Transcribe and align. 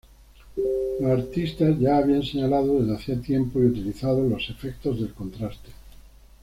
Los 0.99 1.11
artistas 1.11 1.77
ya 1.79 1.97
habían 1.97 2.23
señalado 2.23 2.79
desde 2.79 2.95
hacia 2.95 3.21
tiempo 3.21 3.59
y 3.61 3.67
utilizado 3.67 4.27
los 4.27 4.49
efectos 4.49 4.99
del 4.99 5.13
contraste. 5.13 5.69